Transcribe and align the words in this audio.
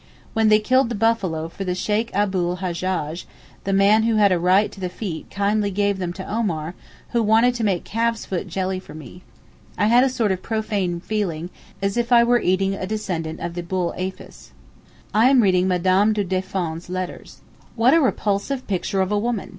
When 0.33 0.49
they 0.49 0.57
killed 0.57 0.89
the 0.89 0.95
buffalo 0.95 1.47
for 1.47 1.63
the 1.63 1.75
Sheykh 1.75 2.09
Abu 2.11 2.39
l 2.49 2.57
Hajjaj, 2.57 3.25
the 3.65 3.71
man 3.71 4.01
who 4.01 4.15
had 4.15 4.31
a 4.31 4.39
right 4.39 4.71
to 4.71 4.79
the 4.79 4.89
feet 4.89 5.29
kindly 5.29 5.69
gave 5.69 5.99
them 5.99 6.11
to 6.13 6.25
Omar, 6.27 6.73
who 7.11 7.21
wanted 7.21 7.53
to 7.53 7.63
make 7.63 7.83
calves' 7.83 8.25
foot 8.25 8.47
jelly 8.47 8.79
for 8.79 8.95
me. 8.95 9.21
I 9.77 9.85
had 9.85 10.03
a 10.03 10.09
sort 10.09 10.31
of 10.31 10.41
profane 10.41 11.01
feeling, 11.01 11.51
as 11.83 11.97
if 11.97 12.11
I 12.11 12.23
were 12.23 12.39
eating 12.39 12.73
a 12.73 12.87
descendant 12.87 13.41
of 13.41 13.53
the 13.53 13.61
bull 13.61 13.93
Apis. 13.95 14.53
I 15.13 15.29
am 15.29 15.43
reading 15.43 15.67
Mme. 15.67 16.13
du 16.13 16.23
Deffand's 16.23 16.89
letters. 16.89 17.41
What 17.75 17.93
a 17.93 18.01
repulsive 18.01 18.65
picture 18.65 19.01
of 19.01 19.11
a 19.11 19.19
woman. 19.19 19.49